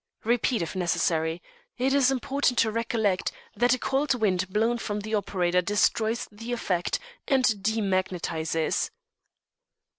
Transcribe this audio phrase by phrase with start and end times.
[0.23, 1.43] Repeat if necessary.
[1.77, 6.51] It is important to recollect that a cold wind blown from the operator destroys the
[6.53, 8.89] effect and demagnetises."